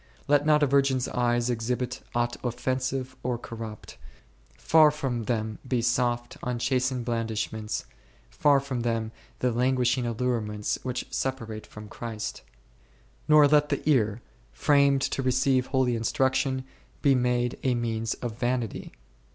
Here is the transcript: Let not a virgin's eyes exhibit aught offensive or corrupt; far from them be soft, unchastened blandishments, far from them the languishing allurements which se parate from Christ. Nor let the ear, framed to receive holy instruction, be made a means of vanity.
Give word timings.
Let 0.27 0.47
not 0.47 0.63
a 0.63 0.65
virgin's 0.65 1.07
eyes 1.09 1.51
exhibit 1.51 2.01
aught 2.15 2.35
offensive 2.43 3.15
or 3.21 3.37
corrupt; 3.37 3.99
far 4.57 4.89
from 4.89 5.25
them 5.25 5.59
be 5.67 5.79
soft, 5.83 6.37
unchastened 6.41 7.05
blandishments, 7.05 7.85
far 8.31 8.59
from 8.59 8.79
them 8.79 9.11
the 9.41 9.51
languishing 9.51 10.07
allurements 10.07 10.79
which 10.81 11.05
se 11.11 11.29
parate 11.29 11.67
from 11.67 11.87
Christ. 11.87 12.41
Nor 13.27 13.47
let 13.47 13.69
the 13.69 13.87
ear, 13.87 14.23
framed 14.51 15.03
to 15.03 15.21
receive 15.21 15.67
holy 15.67 15.95
instruction, 15.95 16.63
be 17.03 17.13
made 17.13 17.59
a 17.61 17.75
means 17.75 18.15
of 18.15 18.35
vanity. 18.35 18.93